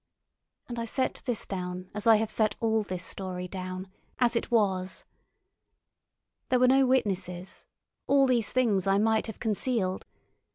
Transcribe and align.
And 0.67 0.79
I 0.79 0.85
set 0.85 1.21
this 1.25 1.45
down 1.45 1.91
as 1.93 2.07
I 2.07 2.15
have 2.15 2.31
set 2.31 2.55
all 2.59 2.81
this 2.81 3.05
story 3.05 3.47
down, 3.47 3.87
as 4.17 4.35
it 4.35 4.49
was. 4.49 5.05
There 6.49 6.57
were 6.57 6.67
no 6.67 6.87
witnesses—all 6.87 8.25
these 8.25 8.49
things 8.49 8.87
I 8.87 8.97
might 8.97 9.27
have 9.27 9.39
concealed. 9.39 10.07